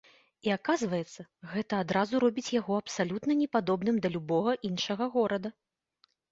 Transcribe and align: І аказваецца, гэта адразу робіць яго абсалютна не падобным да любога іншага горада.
І 0.47 0.51
аказваецца, 0.53 1.25
гэта 1.51 1.73
адразу 1.85 2.23
робіць 2.25 2.45
яго 2.57 2.73
абсалютна 2.85 3.31
не 3.43 3.47
падобным 3.59 4.03
да 4.07 4.15
любога 4.17 4.59
іншага 4.73 5.03
горада. 5.21 5.49